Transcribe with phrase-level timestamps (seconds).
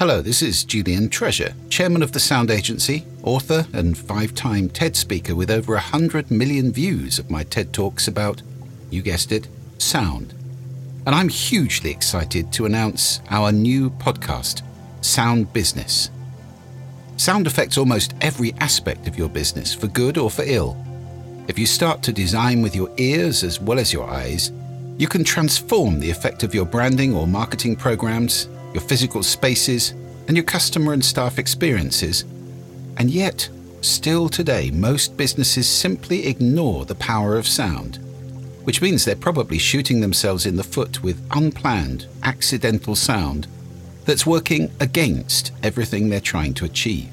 [0.00, 4.96] Hello, this is Julian Treasure, chairman of the Sound Agency, author, and five time TED
[4.96, 8.42] speaker with over 100 million views of my TED Talks about,
[8.90, 9.46] you guessed it,
[9.78, 10.34] sound.
[11.06, 14.62] And I'm hugely excited to announce our new podcast,
[15.00, 16.10] Sound Business.
[17.16, 20.76] Sound affects almost every aspect of your business, for good or for ill.
[21.46, 24.50] If you start to design with your ears as well as your eyes,
[24.98, 29.94] you can transform the effect of your branding or marketing programs your physical spaces,
[30.26, 32.24] and your customer and staff experiences.
[32.96, 33.48] And yet,
[33.80, 37.98] still today, most businesses simply ignore the power of sound,
[38.64, 43.46] which means they're probably shooting themselves in the foot with unplanned, accidental sound
[44.04, 47.10] that's working against everything they're trying to achieve.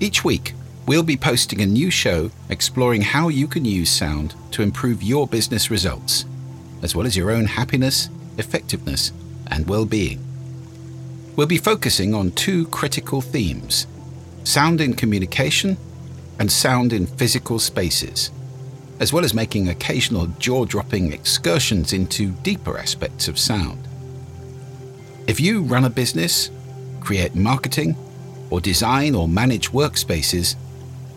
[0.00, 0.54] Each week,
[0.86, 5.26] we'll be posting a new show exploring how you can use sound to improve your
[5.26, 6.24] business results,
[6.82, 9.12] as well as your own happiness, effectiveness,
[9.54, 10.18] and well-being.
[11.36, 13.86] We'll be focusing on two critical themes
[14.42, 15.76] sound in communication
[16.38, 18.30] and sound in physical spaces,
[19.00, 23.88] as well as making occasional jaw dropping excursions into deeper aspects of sound.
[25.26, 26.50] If you run a business,
[27.00, 27.96] create marketing,
[28.50, 30.56] or design or manage workspaces,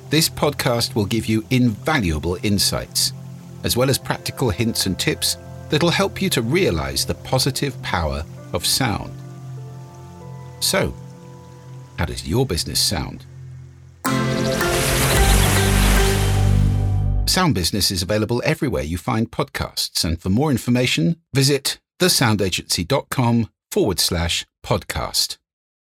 [0.09, 3.11] this podcast will give you invaluable insights,
[3.63, 5.37] as well as practical hints and tips
[5.69, 8.23] that'll help you to realize the positive power
[8.53, 9.11] of sound.
[10.59, 10.93] So,
[11.97, 13.25] how does your business sound?
[17.29, 23.99] Sound Business is available everywhere you find podcasts, and for more information, visit thesoundagency.com forward
[23.99, 25.37] slash podcast.